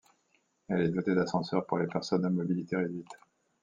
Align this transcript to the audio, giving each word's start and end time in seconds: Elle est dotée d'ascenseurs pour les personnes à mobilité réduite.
Elle 0.67 0.81
est 0.81 0.87
dotée 0.89 1.13
d'ascenseurs 1.13 1.67
pour 1.67 1.77
les 1.77 1.85
personnes 1.85 2.25
à 2.25 2.29
mobilité 2.31 2.75
réduite. 2.75 3.15